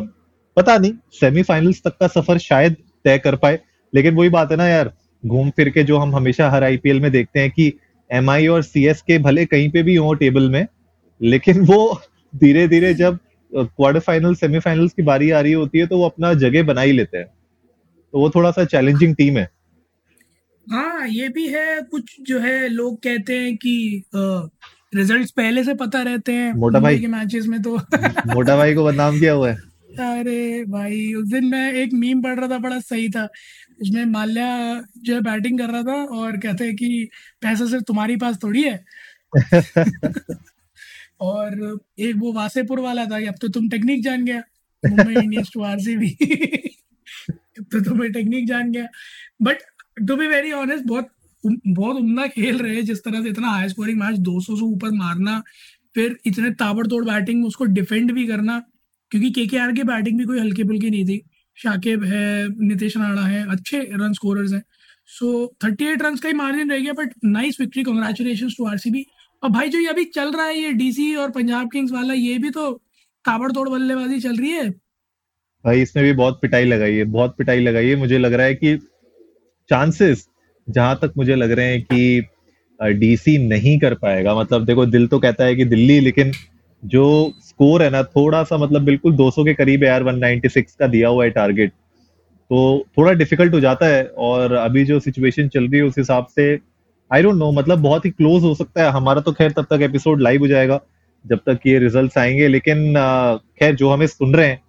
पता 0.57 0.77
नहीं 0.77 0.93
सेमीफाइनल्स 1.13 1.81
तक 1.83 1.97
का 1.99 2.07
सफ़र 2.09 2.37
शायद 2.39 2.75
तय 3.05 3.17
कर 3.17 3.35
पाए। 3.35 3.59
लेकिन 3.93 4.15
वही 4.15 4.29
बात 4.29 4.51
है 4.51 4.57
ना 4.57 4.67
यार 4.67 4.93
घूम 5.23 5.49
फिर 5.49 5.69
के 5.69 5.83
जो 5.83 5.97
हम 5.97 6.15
हमेशा 6.15 6.49
हर 6.49 6.63
आईपीएल 6.63 6.99
में 6.99 7.11
देखते 7.11 7.39
हैं 7.39 7.51
कि 7.51 7.73
एमआई 8.11 8.47
और 8.47 8.63
सीएस 8.63 9.01
के 9.01 9.17
भले 9.19 9.45
कहीं 9.45 9.69
पे 9.71 9.83
भी 9.83 9.95
हो 9.95 10.13
टेबल 10.13 10.49
में 10.49 10.65
लेकिन 11.21 11.65
वो 11.65 12.01
धीरे 12.35 12.67
धीरे 12.67 12.93
जब 12.93 13.19
क्वार्टर 13.51 13.99
फाइनल 13.99 14.35
सेमीफाइनल्स 14.35 14.93
की 14.93 15.01
बारी 15.01 15.29
आ 15.31 15.39
रही 15.39 15.51
होती 15.53 15.79
है 15.79 15.87
तो 15.87 15.97
वो 15.97 16.05
अपना 16.05 16.33
जगह 16.33 16.63
बना 16.63 16.81
ही 16.81 16.91
लेते 16.91 17.17
हैं। 17.17 17.25
तो 17.25 18.19
वो 18.19 18.29
थोड़ा 18.29 18.51
सा 18.51 18.65
चैलेंजिंग 18.65 19.15
टीम 19.15 19.37
है। 19.37 19.49
हाँ 20.67 21.07
ये 21.07 21.29
भी 21.29 21.47
है 21.47 21.81
कुछ 21.81 22.15
जो 22.21 22.39
है 22.39 22.67
लोग 22.67 22.97
कहते 22.97 23.33
हैं 23.33 23.55
कि 23.57 24.03
रिजल्ट्स 24.95 25.31
पहले 25.31 25.63
से 25.63 25.73
पता 25.73 26.01
रहते 26.01 26.31
हैं 26.31 26.53
मोटा 26.53 26.79
भाई। 26.79 26.99
के 26.99 27.07
मैचेस 27.07 27.45
में 27.47 27.61
तो। 27.61 27.75
मोटा 28.33 28.55
भाई 28.57 28.73
को 28.73 28.85
बदनाम 28.85 29.19
किया 29.19 29.33
हुआ 29.33 29.49
है। 29.51 29.57
अरे 29.99 30.63
भाई 30.65 31.13
उस 31.13 31.27
दिन 31.29 31.45
मैं 31.45 31.73
एक 31.73 31.93
मीम 31.93 32.21
पढ़ 32.21 32.39
रहा 32.39 32.49
था 32.49 32.57
बड़ा 32.57 32.79
सही 32.79 33.09
था। 33.09 33.27
उसमें 33.81 34.05
माल्या 34.05 34.81
जो 34.97 35.15
है 35.15 35.21
बैटिंग 35.21 35.59
कर 35.59 35.69
रहा 35.69 35.83
था 35.83 36.03
और 36.17 36.37
कहते 36.37 36.65
हैं 36.65 36.75
कि 36.75 37.09
पैसा 37.41 37.65
सिर्फ़ 37.65 37.83
तुम्हारी 37.83 38.15
पास 38.15 38.37
थोड़ी 38.43 38.63
है। 38.63 38.85
और 41.21 41.79
एक 41.99 42.15
वो 42.15 42.33
वासेपुर 42.33 42.79
वाला 42.79 43.05
था 43.05 43.19
कि 43.19 43.25
अब 43.25 43.35
तो 43.41 43.47
तुम 43.47 43.69
टेक्निक 43.69 44.03
जान 44.03 44.25
गया। 44.25 44.43
मुंबई 44.87 45.13
इंडियंस 45.13 45.51
टू 45.53 45.61
आरसीबी 45.63 46.09
अब 47.29 47.65
तो 47.71 47.79
तुम्हें 47.81 48.11
टेक्निक 48.11 48.47
जान 48.47 48.71
गया। 48.71 48.87
But 49.41 49.57
to 50.07 50.15
be 50.15 50.27
very 50.27 50.51
honest 50.51 50.85
बहुत 50.85 51.09
बहुत 51.67 51.95
उमदा 51.95 52.27
खेल 52.27 52.57
रहे 52.57 52.75
हैं। 52.75 52.85
जिस 52.85 53.03
तरह 53.03 53.23
से 53.23 53.29
इतना 53.29 53.47
हाई 53.47 53.69
स्कोरिंग 53.69 53.99
मैच 53.99 54.17
200 54.19 54.55
से 54.55 54.65
ऊपर 54.65 54.91
मारना 54.91 55.43
फिर 55.95 56.17
इतने 56.25 56.51
ताबड़तोड़ 56.51 57.05
बैटिंग 57.05 57.45
उसको 57.45 57.65
डिफेंड 57.65 58.11
भी 58.11 58.27
करना 58.27 58.63
क्योंकि 59.13 59.29
के 59.31 59.45
के 59.47 59.57
आर 59.57 59.71
की 59.71 59.83
बैटिंग 59.85 60.17
भी 60.17 60.25
कोई 60.25 60.39
हल्की 60.39 60.63
फुल्की 60.63 60.89
नहीं 60.89 61.05
थी। 61.05 61.21
शाकिब 61.57 62.03
है, 62.03 62.47
नीतीश 62.61 62.95
राणा 62.97 63.25
है, 63.25 63.45
अच्छे 63.51 63.79
रन 63.93 64.13
स्कोरर्स 64.13 64.53
हैं। 64.53 64.61
सो 65.09 65.55
थर्टी 65.63 65.85
एट 65.85 66.01
रन 66.01 66.15
का 66.15 66.27
ही 66.27 66.33
मार्जिन 66.33 66.71
रह 66.71 66.79
गया 66.79 66.93
but 66.93 67.13
nice 67.25 67.59
victory 67.59 67.83
congratulation 67.83 68.49
to 68.49 68.65
RCB 68.67 69.05
और 69.43 69.49
भाई, 69.49 69.69
जो 69.69 69.79
ये 69.79 69.87
अभी 69.87 70.05
चल 70.05 70.31
रहा 70.31 70.45
है, 70.45 70.57
ये 70.57 70.71
डीसी 70.73 71.13
और 71.15 71.31
पंजाब 71.31 71.69
किंग्स 71.71 71.91
वाला, 71.91 72.13
ये 72.13 72.37
भी 72.37 72.49
तो 72.49 72.71
ताबड़तोड़ 73.25 73.67
बल्लेबाजी 73.69 74.19
चल 74.19 74.37
रही 74.37 74.51
है। 74.51 74.69
भाई, 74.69 75.81
इसने 75.81 76.03
भी 76.03 76.13
बहुत 76.13 76.39
पिटाई 76.41 76.65
लगाई 76.65 76.95
है, 76.95 77.03
बहुत 77.05 77.35
पिटाई 77.37 77.59
लगाई 77.59 77.87
है। 77.87 77.95
मुझे 77.95 78.17
लग 78.17 78.33
रहा 78.33 78.45
है 78.45 78.55
कि 78.55 78.77
चांसेस 79.69 80.27
जहाँ 80.67 80.97
तक 81.01 81.13
मुझे 81.17 81.35
लग 81.35 81.51
रहे 81.51 81.71
हैं 81.71 81.81
कि 81.83 82.93
डीसी 82.99 83.37
नहीं 83.39 83.77
कर 83.79 83.93
पाएगा। 83.95 84.35
मतलब 84.35 84.65
देखो, 84.65 84.85
दिल 84.87 85.07
तो 85.07 85.19
कहता 85.19 85.45
है 85.45 85.55
कि 85.55 85.65
दिल्ली, 85.65 85.99
लेकिन 85.99 86.31
जो 86.83 87.33
स्कोर 87.53 87.83
है 87.83 87.89
ना, 87.89 88.03
थोड़ा 88.03 88.43
सा 88.43 88.57
मतलब 88.57 88.83
बिल्कुल 88.83 89.15
200 89.15 89.45
के 89.45 89.53
करीब 89.53 89.83
है 89.83 89.89
यार 89.89 90.03
196 90.03 90.75
का 90.75 90.87
दिया 90.87 91.09
हुआ 91.09 91.23
है 91.23 91.29
टारगेट 91.31 91.71
तो 92.51 92.85
थोड़ा 92.97 93.11
डिफ़िकल्ट 93.13 93.53
हो 93.53 93.59
जाता 93.59 93.85
है 93.85 94.03
और 94.17 94.53
अभी 94.53 94.83
जो 94.85 94.99
सिचुएशन 94.99 95.47
चल 95.47 95.63
रही 95.63 95.77
है, 95.77 95.83
उस 95.83 95.97
हिसाब 95.97 96.27
से 96.35 96.59
आई 97.11 97.23
डोंट 97.23 97.35
नो 97.35 97.51
मतलब 97.51 97.79
बहुत 97.79 98.05
ही 98.05 98.09
क्लोज 98.11 98.43
हो 98.43 98.53
सकता 98.55 98.83
है। 98.83 98.89
हमारा 98.91 99.21
तो 99.21 99.31
खैर 99.31 99.51
तब 99.51 99.65
तक 99.71 99.81
एपिसोड 99.81 100.21
लाइव 100.21 100.41
हो 100.41 100.47
जाएगा, 100.47 100.79
जब 101.25 101.39
तक 101.47 101.59
ये 101.65 101.79
रिजल्ट्स 101.79 102.17
आएँगे। 102.17 102.47
लेकिन 102.47 102.93
खैर, 103.59 103.75
जो 103.75 103.89
हमें 103.89 104.05
सुन 104.07 104.35
रहे 104.35 104.47
हैं, 104.47 104.59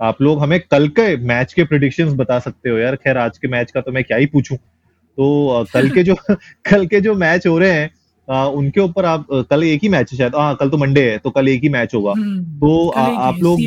आप 0.00 0.22
लोग 0.22 0.42
हमें 0.42 0.58
कल 0.70 0.88
के 0.88 1.16
मैच 1.26 1.52
के 1.52 1.64
प्रिडिक्शंस 1.64 2.12
बता 2.14 2.38
सकते 2.38 2.70
हो 2.70 2.78
यार। 2.78 2.96
खैर, 2.96 3.18
आज 3.18 3.38
के 3.38 3.48
मैच 3.48 3.70
का 3.70 3.80
तो 3.80 3.92
मैं 3.92 4.04
क्या 4.04 4.16
ही 4.16 4.26
पूछूँ। 4.26 4.56
तो 4.56 5.66
कल 5.74 5.88
के 5.90 6.02
जो, 6.02 6.14
कल 6.70 6.86
के 6.86 7.00
जो 7.00 7.14
मैच 7.14 7.46
हो 7.46 7.58
रहे 7.58 7.72
हैं 7.72 7.90
आ, 8.28 8.44
उनके 8.46 8.80
ऊपर 8.80 9.04
आप 9.04 9.26
कल 9.50 9.64
एक 9.64 9.80
ही 9.82 9.88
मैच 9.88 10.12
है 10.12 10.18
शायद। 10.18 10.34
हाँ 10.34 10.54
कल 10.56 10.68
तो 10.70 10.76
मंडे 10.76 11.02
है 11.10 11.18
तो 11.18 11.30
कल 11.30 11.48
एक 11.48 11.62
ही 11.62 11.68
मैच 11.68 11.94
होगा। 11.94 12.12
हम्म, 12.12 12.42
तो 12.42 12.88
आ, 12.88 13.02
आप 13.18 13.38
लोग 13.42 13.60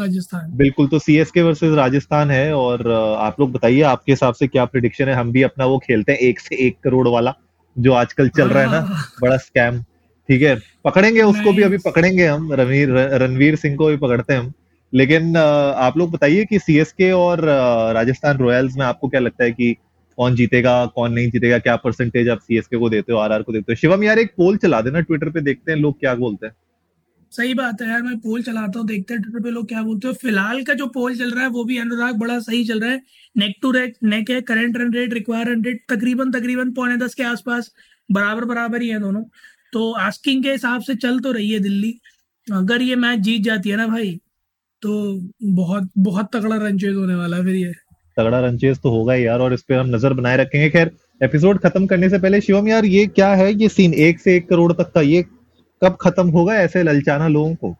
राजस्थान 0.00 0.50
बिल्कुल 0.56 0.86
तो 0.86 0.98
C 0.98 1.16
S 1.16 1.30
K 1.30 1.42
versus 1.42 1.74
Rajasthan 1.74 2.30
है 2.30 2.52
और 2.54 2.90
आप 3.18 3.40
लोग 3.40 3.52
बताइए 3.52 3.82
आपके 3.90 4.12
हिसाब 4.12 4.34
से 4.34 4.46
क्या 4.46 4.64
प्रिडिक्शन 4.64 5.08
है? 5.08 5.14
हम 5.14 5.32
भी 5.32 5.42
अपना 5.42 5.66
वो 5.66 5.78
खेलते 5.78 6.12
हैं 6.12 6.18
एक 6.20 6.40
से 6.40 6.56
एक 6.66 6.76
करोड़ 6.84 7.06
वाला 7.08 7.34
जो 7.76 7.92
आजकल 7.94 8.28
चल 8.28 8.48
रहा 8.48 8.62
है 8.62 8.70
ना 8.70 8.80
हाँ। 8.80 9.04
बड़ा 9.22 9.36
स्कैम 9.38 9.82
ठीक 10.28 10.42
है? 10.42 10.56
पकड़ेंगे 10.84 11.22
उसको 11.22 11.52
भी 11.52 11.62
अभी 11.62 11.78
पकड़ेंगे 11.78 12.26
हम। 12.26 12.52
रणवीर 12.52 12.90
रणवीर 13.22 13.56
सिंह 13.56 13.76
को 13.76 13.86
भी 13.86 13.96
पकड़ते 13.96 14.32
हैं 14.32 14.40
हम। 14.40 14.52
लेकिन 14.92 15.36
आप 15.36 15.96
लोग 15.98 16.10
बताइए 16.10 16.44
कि 16.44 16.58
सीएसके 16.58 17.10
और 17.12 17.40
राजस्थान 17.94 18.38
रॉयल्स 18.38 18.76
में 18.76 18.84
आपको 18.86 19.08
क्या 19.08 19.20
लगता 19.20 19.44
है 19.44 19.52
कि 19.52 19.74
कौन 20.16 20.34
जीतेगा, 20.34 20.74
कौन 20.86 21.12
नहीं 21.12 21.30
जीतेगा, 21.30 21.58
क्या 21.58 21.76
परसेंटेज 21.78 22.28
आप 22.28 22.40
सीएसके 22.40 22.76
को 22.76 22.90
देते 22.90 23.12
हो 23.12 23.18
आरआर 23.18 23.42
को 23.42 23.52
देते 23.52 23.72
हो? 23.72 23.76
शिवम 23.76 24.02
यार 24.04 24.18
एक 24.18 24.34
पोल 24.36 24.56
चला 24.56 24.80
देना 24.80 25.00
ट्विटर 25.00 25.30
पे, 25.30 25.40
देखते 25.40 25.72
हैं 25.72 25.78
लोग 25.78 25.98
क्या 26.00 26.14
बोलते 26.14 26.46
हैं। 26.46 26.54
सही 27.32 27.54
बात 27.54 27.82
है 27.82 27.88
यार, 27.88 28.02
मैं 28.02 28.16
पोल 28.18 28.42
चलाता 28.42 28.78
हूँ, 28.78 28.86
देखते 28.86 29.14
हैं 29.14 29.22
ट्विटर 29.22 29.42
पे 29.42 29.50
लोग 29.50 29.68
क्या 29.68 29.82
बोलते 29.82 30.08
हो। 30.08 30.14
फ़िलहाल 30.14 30.62
का 30.62 30.74
जो 30.74 30.86
पोल 30.88 31.16
चल 31.18 31.30
रहा 31.30 31.44
है, 31.44 31.50
वो 31.50 31.64
भी 31.64 31.78
अनुराग 31.78 32.18
बड़ा 32.18 32.38
सही 32.40 32.64
चल 32.64 32.80
रहा 32.80 32.90
है। 32.90 33.00
नेक 33.36 33.54
टू 33.62 33.70
रेक 33.70 33.94
नेक 34.04 34.30
है 34.30 34.40
current 34.42 34.76
run 34.76 34.92
rate 34.92 35.12
require 35.14 35.48
run 35.48 35.64
rate 35.64 35.84
तकरीबन 35.88 36.30
तकरीबन 36.30 36.72
पौने 36.72 36.96
दस 36.96 37.14
के 37.14 37.22
आसपास 37.22 37.70
बराबर 38.08 38.44
बराबर 38.44 38.82
ही 38.82 38.88
है 38.88 38.98
दोनों। 39.00 39.22
तो 39.72 39.90
आस्किंग 40.00 40.42
के 40.42 40.52
हिसाब 40.52 40.82
से 40.82 40.94
चल 40.96 41.18
तो 41.20 41.32
रही 41.32 41.50
है 41.50 41.58
दिल्ली। 41.60 41.94
अगर 42.46 42.82
ये 42.82 42.96
मैच 42.96 43.18
जीत 43.20 43.42
जाती 43.42 43.70
है 43.70 43.76
ना 43.76 43.86
भाई 43.86 44.10
तो 44.82 44.92
बहुत 45.42 45.88
बहुत 45.98 46.28
तगड़ा 46.32 46.56
रन 46.58 46.78
चेज 46.78 46.94
होने 46.96 47.14
वाला 47.14 47.36
है 47.36 47.44
फिर 47.44 47.54
ये। 47.54 47.72
तगड़ा 48.16 48.40
रन 48.40 48.56
चेज 48.58 48.78
तो 48.78 48.90
होगा 48.90 49.14
यार, 49.14 49.40
और 49.40 49.54
इस 49.54 49.62
पे 49.62 49.74
हम 49.74 49.94
नज़र 49.94 50.12
बनाए 50.14 50.36
रखेंगे। 50.36 50.68
खैर 50.70 50.90
एपिसोड 51.20 51.58
खत्म 51.60 51.86
करने 51.86 52.08
से 52.10 52.18
पहले, 52.18 52.40
शिवम 52.40 52.68
यार, 52.68 52.84
ये 52.86 53.06
क्या 53.08 53.34
है? 53.34 53.52
ये 53.54 53.68
सीन 53.70 53.94
एक 53.96 54.20
से 54.20 54.36
एक 54.36 54.48
करोड़ 54.48 54.72
तक 54.72 54.92
का, 54.94 55.00
ये 55.02 55.22
कब 55.82 55.96
खत्म 56.00 56.28
होगा 56.30 56.54
ऐसे 56.56 56.82
ललचाना 56.82 57.28
लोगों 57.28 57.54
को? 57.54 57.76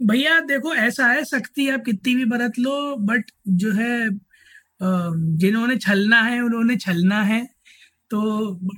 भैया, 0.00 0.38
देखो, 0.42 0.74
ऐसा 0.76 1.06
है 1.06 1.24
शक्ति 1.24 1.68
आप 1.70 1.82
कितनी 1.86 2.14
भी 2.14 2.24
बरत 2.26 2.58
लो 2.58 2.96
बट 2.98 3.30
जो 3.48 3.72
है 3.72 4.08
जिन्होंने 4.80 5.76
छलना 5.78 6.20
है, 6.20 6.40
उन्होंने 6.40 6.76
छलना 6.76 7.20
है। 7.22 7.44
तो 8.10 8.20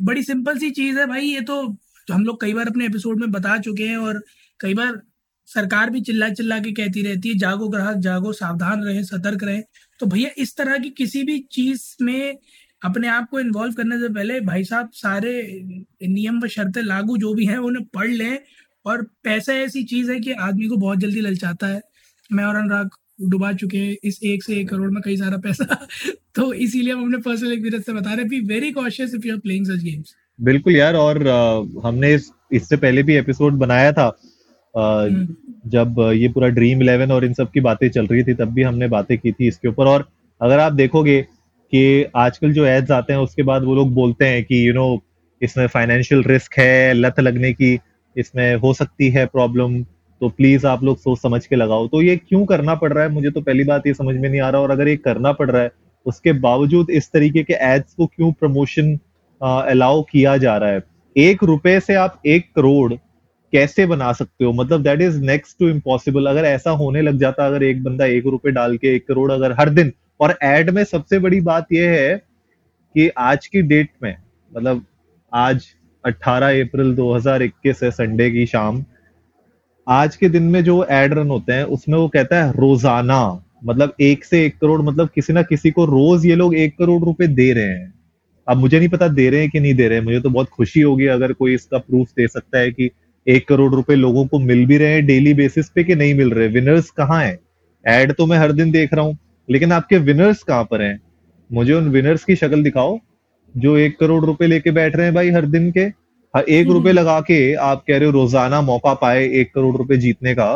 बड़ी 0.03 0.23
सिंपल 0.23 0.59
सी 0.59 0.71
चीज़ 0.73 0.99
है 0.99 1.07
भाई, 1.07 1.25
ये 1.25 1.41
तो 1.43 1.63
हम 2.09 2.25
लोग 2.25 2.41
कई 2.41 2.55
बार 2.55 2.69
अपने 2.69 2.87
एपिसोड 2.87 3.21
में 3.21 3.31
बता 3.33 3.57
चुके 3.59 3.85
हैं, 3.85 3.97
और 3.99 4.23
कई 4.61 4.75
बार 4.75 5.01
सरकार 5.47 5.91
भी 5.91 6.01
चिल्ला 6.01 6.29
चिल्ला 6.29 6.59
के 6.59 6.73
कहती 6.73 7.03
रहती 7.03 7.29
है 7.29 7.35
जागो 7.35 7.69
ग्राहक 7.69 7.97
जागो 7.97 8.33
सावधान 8.33 8.83
रहे 8.85 9.05
सतर्क 9.05 9.45
रहे। 9.45 9.61
तो 10.01 10.07
भैया 10.07 10.31
इस 10.39 10.57
तरह 10.57 10.79
की 10.79 10.91
किसी 10.91 11.23
भी 11.23 11.39
चीज़ 11.53 11.97
में 12.03 12.39
अपने 12.85 13.09
आप 13.09 13.29
को 13.31 13.41
इन्वॉल्व 13.41 13.73
करने 13.73 13.99
से 13.99 14.09
पहले 14.09 14.41
भाई 14.41 14.65
साहब 14.65 14.91
सारे 14.93 15.63
नियम 16.09 16.41
व 16.41 16.47
शर्तें 16.47 16.83
लागू 16.83 17.17
जो 17.17 17.35
भी 17.35 17.47
हैं 17.47 17.59
उन्हें 17.59 17.85
पढ़ 17.85 18.11
लें 18.11 18.39
और 18.87 19.03
पैसा 19.03 19.53
ऐसी 19.53 19.85
चीज़ 19.85 20.11
है 20.13 20.21
कि 20.21 20.33
आदमी 20.33 20.67
को 20.69 20.77
बहुत 20.77 20.99
जल्दी 20.99 21.21
ललचाता 21.21 21.67
है। 21.67 21.81
मैं 22.33 22.45
और 22.45 22.57
अनुराग 22.57 22.91
डुबा 23.23 23.53
चुके 23.53 23.79
हैं 23.79 23.97
इस 24.05 24.21
एक 24.23 24.45
से 24.45 24.57
एक 24.57 24.69
करोड़ 24.69 24.91
में 24.91 25.03
कई 25.05 25.17
सारा 25.17 25.39
पैसा। 25.39 25.87
तो 26.35 26.53
इसीलिए 26.53 26.93
हम 26.93 27.03
अपने 27.05 27.19
पर्सनल 27.19 27.53
एक्सपीरियंस 27.53 27.87
से 27.87 27.93
बता 27.93 28.15
रहे 28.15 28.25
हैं 28.25 28.43
very 28.43 28.71
cautious 28.73 29.15
if 29.15 29.27
you 29.27 29.33
are 29.33 29.39
playing 29.39 29.67
such 29.67 29.83
games 29.83 30.15
बिल्कुल 30.41 30.77
यार 30.77 30.95
और 30.95 31.29
हमने 31.85 32.15
इस, 32.15 32.31
इससे 32.53 32.77
पहले 32.77 33.03
भी 33.03 33.15
एपिसोड 33.15 33.53
बनाया 33.53 33.93
था। 33.93 34.17
जब 34.75 36.01
ये 36.15 36.29
पूरा 36.29 36.49
ड्रीम 36.49 36.83
इलेवन 36.83 37.11
और 37.13 37.25
इन 37.25 37.33
सब 37.33 37.51
की 37.51 37.61
बातें 37.61 37.89
चल 37.89 38.07
रही 38.07 38.23
थी 38.23 38.35
तब 38.35 38.53
भी 38.55 38.63
हमने 38.63 38.89
बातें 38.89 39.17
की 39.19 39.33
थी 39.33 39.49
इसके 39.49 39.69
ऊपर। 39.69 39.87
और 39.87 40.09
अगर 40.41 40.59
आप 40.59 40.73
देखोगे 40.73 41.21
कि 41.23 42.05
आजकल 42.17 42.53
जो 42.53 42.65
एड्स 42.67 42.91
आते 42.91 43.13
हैं 43.13 43.21
उसके 43.21 43.43
बाद 43.43 43.65
वो 43.65 43.75
लोग 43.75 43.93
बोलते 43.95 44.25
हैं 44.25 44.45
कि 44.45 44.67
यू 44.67 44.73
you 44.73 44.81
नो 44.81 44.89
know, 44.89 45.01
इसमें 45.43 45.67
फाइनेंशियल 45.67 46.23
रिस्क 46.23 46.59
है 46.59 46.93
लत 46.95 47.21
लगने 47.21 47.53
की 47.53 47.79
इसमें 48.17 48.55
हो 48.57 48.73
सकती 48.75 49.09
है 49.11 49.27
प्रॉब्लम 49.27 49.83
तो 50.21 50.29
प्लीज़ 50.29 50.67
आप 50.67 50.83
लोग 50.85 50.99
सोच 50.99 51.19
समझ 51.19 51.45
के 51.47 51.57
लगाओ। 51.57 51.87
तो 51.89 52.03
ये 52.03 52.17
क्यों 52.19 52.45
करना 52.47 52.75
पड़ 52.75 52.93
रहा 52.93 53.05
है? 53.05 53.11
मुझे 53.11 53.31
तो 53.31 53.41
पहली 53.41 53.65
बात 53.65 53.87
ये 53.87 53.95
समझ 53.95 54.15
में 54.17 54.29
नहीं 54.29 54.41
आ 54.41 54.49
रहा 54.51 54.61
और 54.61 54.71
अगर 54.71 54.89
ये 54.89 54.97
करना 54.97 55.33
पड़ 55.33 55.51
रहा 55.51 55.63
है 55.63 55.71
उसके 56.07 56.33
बावजूद 56.41 56.91
इस 56.91 57.11
तरीके 57.13 57.43
के 57.43 57.55
एड्स 57.65 57.95
को 57.95 58.07
क्यों 58.07 58.33
प्रमोशन 58.33 58.99
अलाउ 59.41 60.03
किया 60.03 60.37
जा 60.37 60.57
रहा 60.57 60.71
है? 60.71 60.83
एक 61.17 61.43
रुपए 61.45 61.79
से 61.81 61.95
आप 61.95 62.21
एक 62.27 62.47
करोड़ 62.57 62.93
कैसे 63.55 63.87
बना 63.87 64.13
सकते 64.13 64.45
हो? 64.45 64.53
मतलब 64.53 64.83
that 64.83 65.01
is 65.03 65.21
next 65.23 65.59
to 65.59 65.69
impossible 65.69 66.27
अगर 66.27 66.45
ऐसा 66.45 66.71
होने 66.73 67.03
लग 67.03 67.19
जाता, 67.19 67.47
अगर 67.47 67.63
एक 67.63 67.83
बंदा 67.85 68.07
एक 68.07 68.27
रुपए 68.27 68.51
डाल 68.51 68.77
के 68.77 68.95
एक 68.97 69.07
करोड़ 69.09 69.31
अगर 69.33 69.53
हर 69.61 69.71
दिन, 69.71 69.93
और 70.21 70.37
एड 70.43 70.71
में 70.71 70.83
सबसे 70.85 71.19
बड़ी 71.19 71.41
बात 71.43 71.73
यह 71.73 71.91
है 71.91 72.17
कि 72.95 73.09
आज 73.19 73.47
की 73.47 73.63
डेट 73.63 73.91
में 74.03 74.17
मतलब 74.53 74.85
आज 75.33 75.65
18 76.05 76.61
अप्रैल 76.63 76.95
2021 76.95 77.83
है 77.83 77.91
संडे 77.91 78.31
की 78.31 78.47
शाम, 78.47 78.85
आज 79.87 80.17
के 80.17 80.29
दिन 80.29 80.43
में 80.43 80.63
जो 80.65 80.85
एड 80.91 81.15
रन 81.15 81.29
होते 81.29 81.53
हैं, 81.53 81.65
उसमें 81.65 81.99
वो 81.99 82.09
कहता 82.09 82.45
है 82.45 82.53
रोज़ाना 82.53 83.41
मतलब 83.65 83.95
एक 84.01 84.25
से 84.25 84.45
एक 84.47 84.59
करोड़ 84.59 84.81
मतलब 84.83 85.09
किसी 85.15 85.33
ना 85.33 85.43
किसी 85.43 85.71
को 85.71 85.85
रोज 85.85 86.27
ये 86.27 86.35
लोग 86.35 86.55
एक 86.57 86.77
करोड़ 86.79 87.03
रुपए 87.05 87.27
दे 87.29 87.53
रहे 87.53 87.65
हैं। 87.65 87.93
अब 88.49 88.57
मुझे 88.57 88.79
नहीं 88.79 88.89
पता 88.89 89.09
दे 89.09 89.29
रहे 89.31 89.41
हैं 89.41 89.51
कि 89.51 89.61
नहीं 89.61 89.75
दे 89.75 89.89
रहे 89.89 89.99
हैं, 89.99 90.05
मुझे 90.05 90.21
तो 90.21 90.31
बहुत 90.31 90.49
खुशी 90.49 90.81
होगी 90.81 91.07
अगर 91.09 91.33
कोई 91.33 91.55
इसका 91.55 91.79
प्रूफ 91.79 92.09
दे 92.09 92.29
सकता 92.29 92.59
है 92.59 92.71
कि 92.73 92.91
एक 93.27 93.47
करोड़ 93.49 93.75
रुपए 93.75 93.95
लोगों 93.95 94.27
को 94.27 94.39
मिल 94.39 94.65
भी 94.67 94.79
रहे 94.79 94.93
हैं 94.93 95.05
डेली 95.07 95.33
बेसिस 95.35 95.69
पे 95.69 95.85
कि 95.85 95.95
नहीं 95.95 96.15
मिल 96.15 96.31
रहे? 96.31 96.49
विनर्स 96.49 96.91
कहाँ 96.91 97.23
हैं? 97.25 97.39
एड 97.85 98.13
तो 98.13 98.27
मैं 98.27 98.39
हर 98.39 98.53
दिन 98.53 98.71
देख 98.71 98.95
रहा 98.95 99.05
हूँ 99.05 99.17
लेकिन 99.49 99.73
आपके 99.73 99.99
विनर्स 99.99 100.43
कहाँ 100.43 100.65
पर 100.65 100.83
हैं? 100.83 100.99
मुझे 101.51 101.73
उन 101.73 101.89
विनर्स 101.89 102.25
की 102.25 102.37
शक्ल 102.37 102.63
दिखाओ 102.63 102.99
जो 103.55 103.77
एक 103.77 103.99
करोड़ 104.01 104.25
रुपए 104.25 104.47
लेके 104.47 104.71
बैठ 104.71 104.97
रहे 104.97 105.07
हैं 105.07 105.15
भाई 105.15 105.31
हर 105.31 105.47
दिन 105.47 105.71
के। 105.73 105.81
हाँ, 105.81 106.43
एक 106.43 106.67
रुपए 106.69 106.89
हम्म। 106.91 106.99
लगा 106.99 107.21
के 107.21 107.55
आप 107.55 107.85
कह 107.89 107.97
रहे 107.97 108.07
हो 108.07 108.13
रोज़ाना 108.13 108.61
मौका 108.63 108.95
पाए 108.95 109.25
एक 109.41 109.53
करोड़ 109.55 109.77
रुपए 109.77 109.97
जीतने 109.97 110.35
का 110.35 110.47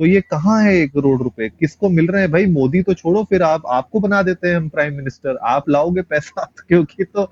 तो 0.00 0.06
ये 0.06 0.20
कहाँ 0.20 0.62
है 0.62 0.74
एक 0.76 0.92
करोड़ 0.92 1.20
रुपए? 1.22 1.48
किसको 1.60 1.88
मिल 1.88 2.06
रहे 2.06 2.22
हैं 2.22 2.30
भाई? 2.32 2.46
मोदी 2.46 2.82
तो 2.82 2.94
छोड़ो 2.94 3.24
फिर 3.24 3.42
आप 3.42 3.62
आपको 3.68 4.00
बना 4.00 4.22
देते 4.22 4.48
हैं 4.48 4.56
हम 4.56 4.68
प्राइम 4.68 4.94
मिनिस्टर 4.94 5.38
आप 5.44 5.68
लाओगे 5.70 6.02
पैसा 6.02 6.44
क्योंकि 6.68 7.04
तो 7.04 7.30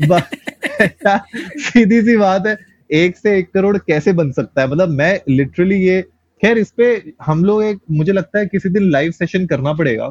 सीधी 1.60 2.00
सी 2.02 2.16
बात 2.16 2.46
है। 2.46 2.56
एक 2.90 3.16
से 3.16 3.36
एक 3.38 3.50
करोड़ 3.52 3.76
कैसे 3.78 4.12
बन 4.12 4.30
सकता 4.32 4.60
है? 4.62 4.68
मतलब 4.68 4.88
मैं 4.90 5.20
लिटरली 5.28 5.76
ये 5.78 6.00
खैर 6.42 6.58
इस 6.58 6.70
पे 6.70 6.86
हम 7.22 7.44
लोग 7.44 7.62
एक 7.64 7.78
मुझे 7.90 8.12
लगता 8.12 8.38
है 8.38 8.46
किसी 8.46 8.68
दिन 8.68 8.90
लाइव 8.90 9.12
सेशन 9.12 9.46
करना 9.46 9.72
पड़ेगा। 9.72 10.10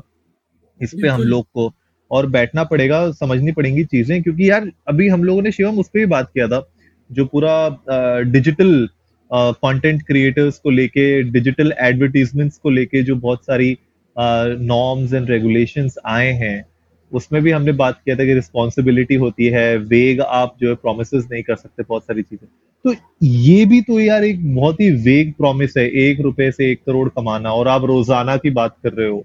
इस 0.79 0.93
पे 0.93 1.07
हम 1.07 1.21
लोग 1.23 1.45
को 1.53 1.73
और 2.11 2.25
बैठना 2.27 2.63
पड़ेगा 2.63 2.99
समझनी 3.11 3.51
पड़ेंगी 3.51 3.83
चीज़ें 3.85 4.21
क्योंकि 4.23 4.49
यार 4.49 4.71
अभी 4.87 5.07
हम 5.09 5.23
लोगों 5.23 5.41
ने 5.41 5.51
शिवम 5.51 5.79
उस 5.79 5.87
पर 5.87 5.99
भी 5.99 6.05
बात 6.05 6.29
किया 6.33 6.47
था 6.47 6.61
जो 7.09 7.25
पूरा 7.25 8.23
डिजिटल 8.23 8.87
कंटेंट 9.31 10.01
क्रिएटर्स 10.07 10.57
को 10.59 10.69
लेके 10.69 11.21
डिजिटल 11.31 11.73
एडवर्टीजमेंट्स 11.79 12.57
को 12.57 12.69
लेके 12.69 13.01
जो 13.03 13.15
बहुत 13.15 13.45
सारी 13.45 13.77
नॉर्म्स 14.15 15.13
एंड 15.13 15.29
रेगुलेशंस 15.29 15.95
आए 16.05 16.31
हैं 16.33 16.65
उसमें 17.11 17.41
भी 17.43 17.51
हमने 17.51 17.71
बात 17.71 17.99
किया 18.05 18.15
था 18.15 18.25
कि 18.25 18.33
रिस्पॉन्सिबिलिटी 18.33 19.15
होती 19.15 19.45
है 19.47 19.77
वेग 19.77 20.21
आप 20.21 20.55
जो 20.61 20.69
है 20.69 20.75
प्रोमिस 20.75 21.13
नहीं 21.13 21.43
कर 21.43 21.55
सकते 21.55 21.83
बहुत 21.83 22.03
सारी 22.03 22.21
चीज़ें। 22.21 22.47
तो 22.85 22.93
ये 23.23 23.65
भी 23.65 23.81
तो 23.81 23.99
यार 23.99 24.23
एक 24.23 24.43
बहुत 24.55 24.81
ही 24.81 24.89
वेग 25.03 25.33
प्रॉमिस 25.33 25.77
है 25.77 25.87
एक 25.99 26.19
रुपए 26.21 26.51
से 26.51 26.71
एक 26.71 26.83
करोड़ 26.85 27.07
कमाना 27.09 27.53
और 27.53 27.67
आप 27.67 27.85
रोज़ाना 27.85 28.37
की 28.37 28.49
बात 28.51 28.75
कर 28.83 28.93
रहे 28.93 29.07
हो 29.09 29.23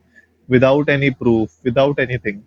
without 0.49 0.89
any 0.91 1.11
proof 1.13 1.51
without 1.65 2.01
anything 2.01 2.41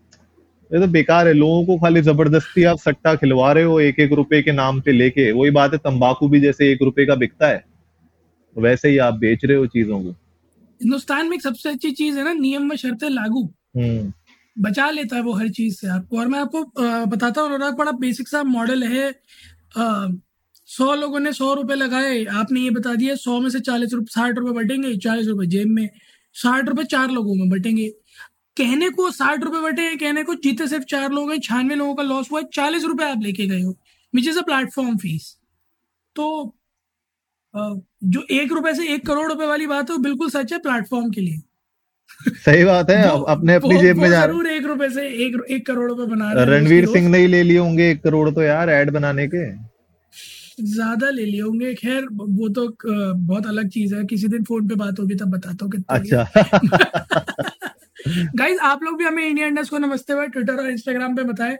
ये 0.71 0.79
तो 0.79 0.87
बेकार 0.87 1.27
है 1.27 1.33
लोगों 1.33 1.65
को 1.65 1.77
खाली 1.79 2.01
ज़बरदस्ती 2.01 2.63
आप 2.65 2.77
सट्टा 2.79 3.13
खिलवा 3.15 3.51
रहे 3.53 3.63
हो 3.63 3.79
एक 3.81 3.99
एक 3.99 4.13
रुपए 4.13 4.41
के 4.41 4.51
नाम 4.51 4.79
पे 4.81 4.91
लेके। 4.91 5.31
वही 5.31 5.51
बात 5.51 5.73
है 5.73 5.77
तंबाकू 5.79 6.27
भी 6.29 6.39
जैसे 6.39 6.71
एक 6.71 6.81
रुपए 6.81 7.05
का 7.05 7.15
बिकता 7.15 7.47
है 7.47 7.63
वैसे 8.55 8.89
ही 8.89 8.97
आप 8.99 9.13
बेच 9.15 9.45
रहे 9.45 9.57
हो 9.57 9.65
चीज़ों 9.67 9.99
को। 10.03 10.09
हिंदुस्तान 10.09 11.29
में 11.29 11.37
सबसे 11.39 11.69
अच्छी 11.69 11.91
चीज़ 11.91 12.17
है 12.17 12.23
ना 12.23 12.33
नियम 12.33 12.67
में 12.69 12.75
शर्तें 12.77 13.09
लागू। 13.09 13.43
हम्म। 13.77 14.11
बचा 14.57 14.89
लेता 14.91 15.15
है 15.15 15.21
वो 15.21 15.33
हर 15.33 15.49
चीज़ 15.51 15.75
से 15.75 15.87
आपको। 15.89 16.19
और 16.19 16.27
मैं 16.27 16.39
आपको 16.39 17.05
बताता 17.07 17.41
हूँ 17.41 17.49
अनुराग 17.49 17.75
बड़ा 17.77 17.91
बेसिक 17.99 18.27
सा 18.27 18.43
मॉडल 18.45 18.83
है 18.85 19.09
सौ 20.69 20.93
लोगों 20.95 21.19
ने 21.19 21.31
सौ 21.33 21.53
रुपए 21.53 21.75
लगाए। 21.75 22.23
आपने 22.33 22.59
ये 22.59 22.69
बता 22.69 22.93
दिया 22.95 23.15
सौ 23.15 23.39
में 23.39 23.49
से 23.49 23.59
चालीस 23.59 23.93
रुपए 23.93 24.11
साठ 24.11 24.37
रुपए 24.37 24.51
बटेंगे 24.59 24.95
चालीस 24.97 25.27
रुपए 25.27 25.45
जेब 25.45 25.67
में। 25.67 25.89
साठ 26.35 26.69
रुपए 26.69 26.83
चार 26.83 27.09
लोगों 27.11 27.35
में 27.35 27.49
बटेंगे। 27.49 27.87
कहने 28.57 28.89
को 28.89 29.09
साठ 29.11 29.43
रुपए 29.43 29.59
बटे 29.61 29.81
हैं 29.81 29.97
कहने 29.97 30.23
को 30.23 30.33
जीते 30.35 30.67
सिर्फ़ 30.67 30.83
चार 30.83 31.11
लोग 31.11 31.31
हैं 31.31 31.39
छियानवे 31.39 31.75
लोगों 31.75 31.95
का 31.95 32.03
लॉस 32.03 32.31
हुआ 32.31 32.39
है 32.39 32.47
चालीस 32.53 32.83
रुपए 32.83 33.03
आप 33.03 33.21
लेके 33.21 33.45
गए 33.47 33.61
हो 33.61 33.77
which 34.13 34.27
is 34.27 34.37
a 34.39 34.41
platform 34.41 34.97
fees 34.97 35.35
तो 36.15 36.27
जो 37.53 38.21
एक 38.31 38.51
रुपए 38.51 38.73
से 38.73 38.87
एक 38.93 39.05
करोड़ 39.07 39.27
रुपए 39.29 39.45
वाली 39.45 39.67
बात 39.67 39.89
है 39.89 39.95
वो 39.95 40.01
बिल्कुल 40.03 40.29
सच 40.29 40.53
है 40.53 40.59
प्लेटफॉर्म 40.59 41.09
के 41.11 41.21
लिए। 41.21 41.41
सही 42.45 42.63
बात 42.63 42.89
है 42.89 43.11
वो- 43.11 43.25
अपने 43.29 43.53
अपनी 43.53 43.77
जेब 43.77 43.97
में 43.97 44.09
जा 44.09 44.25
ज़रूर 44.27 44.47
एक 44.47 44.65
रुपए 44.65 44.89
से 44.89 45.07
एक 45.25 45.37
एक 45.49 45.65
करोड़ 45.67 45.89
रुपए 45.89 46.05
बना 46.05 46.31
रहे 46.33 46.43
हैं 46.45 46.51
रणवीर 46.51 46.85
सिंह 46.87 47.09
ने 47.09 47.17
ही 47.17 47.27
ले 47.27 47.43
लिए 47.43 47.57
होंगे 47.57 47.89
एक 47.91 48.03
करोड़ 48.03 48.29
तो 48.29 48.41
यार 48.41 48.69
एड 48.69 48.91
बनाने 48.91 49.27
के। 49.27 49.45
ज़्यादा 50.59 51.09
ले 51.09 51.25
लिए 51.25 51.41
होंगे। 51.41 51.73
खैर 51.73 52.07
वो 52.11 52.49
तो 52.49 52.77
बहुत 53.15 53.47
अलग 53.47 53.69
चीज़ 53.69 53.95
है। 53.95 54.05
किसी 54.05 54.27
दिन 54.27 54.43
फ़ोन 54.43 54.67
पे 54.67 54.75
बात 54.75 54.99
होगी 54.99 55.15
तब 55.15 55.31
बताता 55.31 55.65
हूँ 55.65 55.71
कितना 55.71 55.97
अच्छा। 55.97 56.27
गाइज़ 58.35 58.59
आप 58.59 58.83
लोग 58.83 58.97
भी 58.97 59.03
हमें 59.03 59.27
इंडिया 59.27 59.47
इंडस्ट 59.47 59.71
को 59.71 59.77
नमस्ते 59.77 60.13
हुए 60.13 60.27
ट्विटर 60.27 60.55
और 60.55 60.69
इंस्टाग्राम 60.69 61.15
पे 61.15 61.23
बताएँ। 61.23 61.57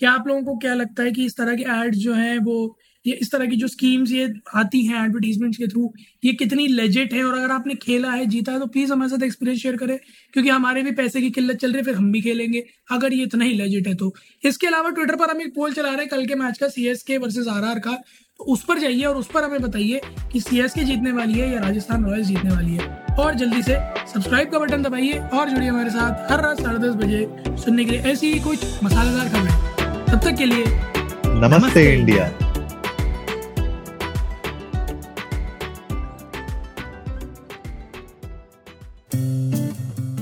कि 0.00 0.06
आप 0.06 0.28
लोगों 0.28 0.42
को 0.42 0.56
क्या 0.56 0.74
लगता 0.74 1.02
है 1.02 1.12
कि 1.12 1.26
इस 1.26 1.36
तरह 1.36 1.56
के 1.56 1.62
एड्स 1.76 1.98
जो 1.98 2.14
हैं 2.14 2.38
वो 2.38 2.78
ये 3.08 3.18
इस 3.22 3.30
तरह 3.32 3.46
की 3.46 3.56
जो 3.56 3.68
स्कीम्स 3.68 4.12
ये 4.12 4.28
आती 4.56 4.84
हैं 4.86 5.04
एडवर्टीजमेंट्स 5.04 5.58
के 5.58 5.66
थ्रू 5.66 5.92
ये 6.24 6.32
कितनी 6.34 6.66
लेजिट 6.68 7.12
है 7.14 7.22
और 7.24 7.38
अगर 7.38 7.50
आपने 7.50 7.74
खेला 7.82 8.10
है 8.10 8.26
जीता 8.26 8.52
है 8.52 8.58
तो 8.58 8.66
प्लीज़ 8.66 8.92
हमारे 8.92 9.10
साथ 9.10 9.22
एक्सपीरियंस 9.24 9.60
शेयर 9.60 9.76
करें 9.76 9.96
क्योंकि 10.34 10.50
हमारे 10.50 10.82
भी 10.82 10.90
पैसे 10.92 11.20
की 11.20 11.30
किल्लत 11.30 11.56
चल 11.56 11.72
रही 11.72 11.78
है 11.78 11.84
फिर 11.84 11.94
हम 11.94 12.10
भी 12.12 12.20
खेलेंगे 12.20 12.64
अगर 12.90 13.12
ये 13.12 13.22
इतना 13.22 13.44
ही 13.44 13.52
लेजिट 13.52 13.88
है 13.88 13.94
तो। 13.94 14.14
इसके 14.44 14.66
अलावा 14.66 14.90
ट्विटर 14.90 15.16
पर 15.16 15.30
हम 15.30 15.40
एक 15.42 15.54
पोल 15.54 15.72
चला 15.72 15.88
रहे 15.88 15.98
हैं 15.98 16.08
कल 16.08 16.26
के 16.26 16.34
मैच 16.34 16.58
का 16.58 16.68
C 16.68 16.86
S 16.86 17.02
K 17.02 17.18
versus 17.18 17.48
R 17.48 17.64
R 17.64 17.78
का। 17.78 17.92
तो 18.40 18.44
उस 18.44 18.62
पर 18.64 18.78
जाइए 18.78 19.04
और 19.04 19.16
उस 19.16 19.28
पर 19.34 19.44
हमें 19.44 19.60
बताइए 19.62 20.00
कि 20.32 20.40
सी 20.40 20.60
एस 20.60 20.74
के 20.74 20.84
जीतने 20.84 21.12
वाली 21.12 21.38
है 21.38 21.52
या 21.52 21.60
राजस्थान 21.60 22.04
रॉयल्स 22.04 22.26
जीतने 22.26 22.50
वाली 22.50 22.74
है। 22.74 23.16
और 23.16 23.34
जल्दी 23.34 23.62
से 23.62 23.78
सब्सक्राइब 24.14 24.50
का 24.50 24.58
बटन 24.58 24.82
दबाइए 24.82 25.18
और 25.34 25.48
जुड़िए 25.50 25.68
हमारे 25.68 25.90
साथ 25.90 26.30
हर 26.32 26.42
रात 26.42 26.60
साढ़े 26.62 26.78
दस 26.78 26.94
बजे 26.96 27.56
सुनने 27.64 27.84
के 27.84 27.90
लिए 27.90 28.00
ऐसी 28.12 28.32
ही 28.32 28.40
कुछ 28.40 28.84
मसालेदार 28.84 29.28
खबरें। 29.28 30.04
तब 30.06 30.20
तक 30.24 30.38
के 30.38 30.46
लिए 30.46 30.64
नमस्ते 30.64 31.58
नमस्ते। 31.58 31.92
इंडिया। 31.94 32.47